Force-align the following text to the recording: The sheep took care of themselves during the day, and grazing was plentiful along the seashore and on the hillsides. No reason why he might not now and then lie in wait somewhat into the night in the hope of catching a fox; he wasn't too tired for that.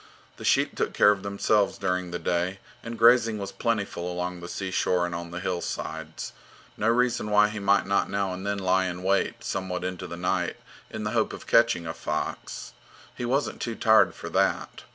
The 0.37 0.43
sheep 0.45 0.75
took 0.75 0.93
care 0.93 1.11
of 1.11 1.21
themselves 1.21 1.77
during 1.77 2.09
the 2.09 2.17
day, 2.17 2.57
and 2.81 2.97
grazing 2.97 3.37
was 3.37 3.51
plentiful 3.51 4.11
along 4.11 4.39
the 4.39 4.49
seashore 4.49 5.05
and 5.05 5.13
on 5.13 5.29
the 5.29 5.39
hillsides. 5.39 6.33
No 6.75 6.87
reason 6.89 7.29
why 7.29 7.49
he 7.49 7.59
might 7.59 7.85
not 7.85 8.09
now 8.09 8.33
and 8.33 8.43
then 8.43 8.57
lie 8.57 8.85
in 8.87 9.03
wait 9.03 9.43
somewhat 9.43 9.83
into 9.83 10.07
the 10.07 10.17
night 10.17 10.57
in 10.89 11.03
the 11.03 11.11
hope 11.11 11.33
of 11.33 11.45
catching 11.45 11.85
a 11.85 11.93
fox; 11.93 12.73
he 13.13 13.25
wasn't 13.25 13.61
too 13.61 13.75
tired 13.75 14.15
for 14.15 14.29
that. 14.29 14.85